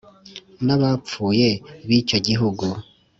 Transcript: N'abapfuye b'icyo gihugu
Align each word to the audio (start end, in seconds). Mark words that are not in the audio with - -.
N'abapfuye 0.65 1.49
b'icyo 1.87 2.17
gihugu 2.27 2.65